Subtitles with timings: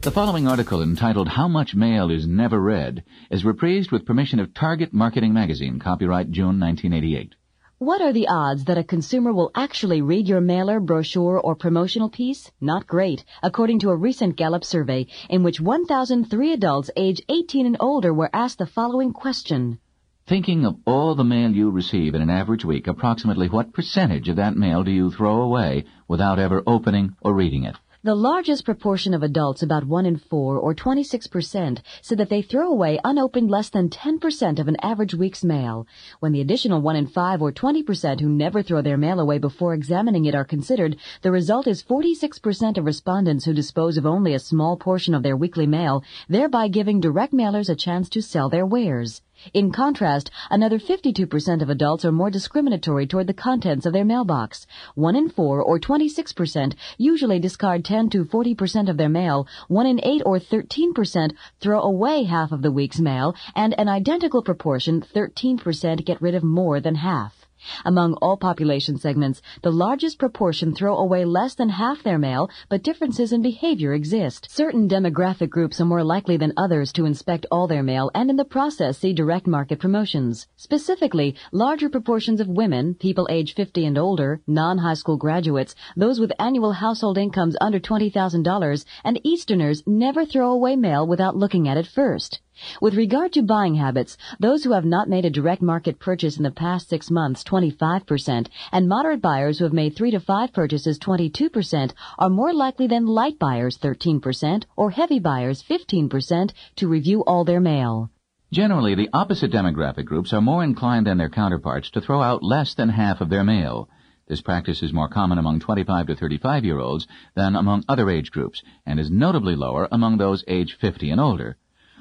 [0.00, 3.02] The following article entitled How Much Mail is Never Read
[3.32, 7.34] is reprised with permission of Target Marketing Magazine, copyright June 1988.
[7.78, 12.08] What are the odds that a consumer will actually read your mailer, brochure, or promotional
[12.08, 12.52] piece?
[12.60, 17.76] Not great, according to a recent Gallup survey in which 1,003 adults age 18 and
[17.80, 19.80] older were asked the following question.
[20.28, 24.36] Thinking of all the mail you receive in an average week, approximately what percentage of
[24.36, 27.74] that mail do you throw away without ever opening or reading it?
[28.04, 32.70] The largest proportion of adults, about 1 in 4, or 26%, said that they throw
[32.70, 35.84] away unopened less than 10% of an average week's mail.
[36.20, 39.74] When the additional 1 in 5, or 20%, who never throw their mail away before
[39.74, 44.38] examining it are considered, the result is 46% of respondents who dispose of only a
[44.38, 48.64] small portion of their weekly mail, thereby giving direct mailers a chance to sell their
[48.64, 49.22] wares.
[49.54, 54.66] In contrast, another 52% of adults are more discriminatory toward the contents of their mailbox.
[54.94, 59.46] One in four, or 26%, usually discard 10 to 40% of their mail.
[59.68, 64.42] One in eight, or 13%, throw away half of the week's mail, and an identical
[64.42, 67.37] proportion, 13%, get rid of more than half.
[67.84, 72.82] Among all population segments, the largest proportion throw away less than half their mail, but
[72.82, 74.48] differences in behavior exist.
[74.50, 78.36] Certain demographic groups are more likely than others to inspect all their mail and in
[78.36, 80.46] the process see direct market promotions.
[80.56, 86.32] Specifically, larger proportions of women, people age 50 and older, non-high school graduates, those with
[86.38, 91.86] annual household incomes under $20,000, and Easterners never throw away mail without looking at it
[91.86, 92.40] first.
[92.80, 96.42] With regard to buying habits, those who have not made a direct market purchase in
[96.42, 100.98] the past six months, 25%, and moderate buyers who have made three to five purchases,
[100.98, 107.44] 22%, are more likely than light buyers, 13%, or heavy buyers, 15%, to review all
[107.44, 108.10] their mail.
[108.50, 112.74] Generally, the opposite demographic groups are more inclined than their counterparts to throw out less
[112.74, 113.90] than half of their mail.
[114.26, 118.30] This practice is more common among 25 to 35 year olds than among other age
[118.30, 121.56] groups, and is notably lower among those age 50 and older.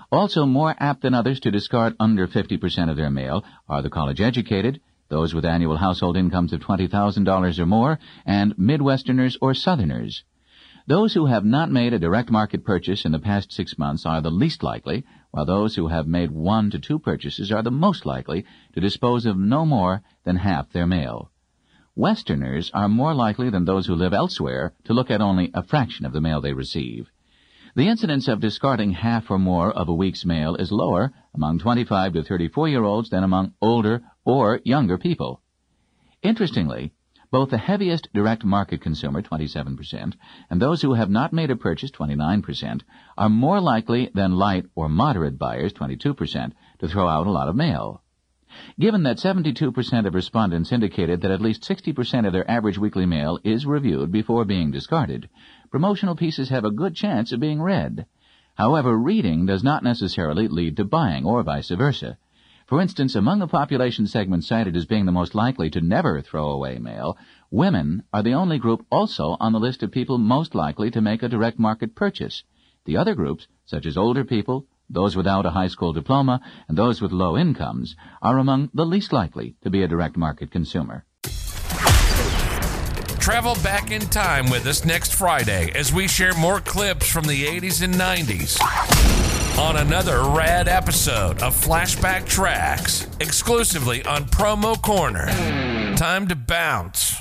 [0.10, 4.22] Also more apt than others to discard under 50% of their mail are the college
[4.22, 4.80] educated,
[5.10, 10.24] those with annual household incomes of $20,000 or more, and Midwesterners or Southerners.
[10.88, 14.22] Those who have not made a direct market purchase in the past six months are
[14.22, 18.06] the least likely, while those who have made one to two purchases are the most
[18.06, 21.32] likely to dispose of no more than half their mail.
[21.96, 26.06] Westerners are more likely than those who live elsewhere to look at only a fraction
[26.06, 27.12] of the mail they receive.
[27.78, 32.14] The incidence of discarding half or more of a week's mail is lower among 25
[32.14, 35.44] to 34 year olds than among older or younger people.
[36.24, 36.92] Interestingly,
[37.30, 40.16] both the heaviest direct market consumer, 27%,
[40.50, 42.82] and those who have not made a purchase, 29%,
[43.16, 47.56] are more likely than light or moderate buyers, 22%, to throw out a lot of
[47.56, 48.02] mail.
[48.80, 53.38] Given that 72% of respondents indicated that at least 60% of their average weekly mail
[53.44, 55.30] is reviewed before being discarded,
[55.70, 58.06] promotional pieces have a good chance of being read.
[58.56, 62.18] However, reading does not necessarily lead to buying or vice versa.
[62.66, 66.50] For instance, among the population segments cited as being the most likely to never throw
[66.50, 67.18] away mail,
[67.50, 71.24] women are the only group also on the list of people most likely to make
[71.24, 72.44] a direct market purchase.
[72.84, 77.02] The other groups, such as older people, those without a high school diploma, and those
[77.02, 81.06] with low incomes, are among the least likely to be a direct market consumer.
[83.28, 87.44] Travel back in time with us next Friday as we share more clips from the
[87.44, 88.58] 80s and 90s
[89.60, 95.26] on another rad episode of Flashback Tracks, exclusively on Promo Corner.
[95.98, 97.18] Time to bounce.